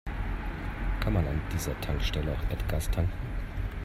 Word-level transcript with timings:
Kann 0.99 1.13
man 1.13 1.27
an 1.27 1.39
dieser 1.53 1.79
Tankstelle 1.79 2.31
auch 2.31 2.49
Erdgas 2.49 2.89
tanken? 2.89 3.13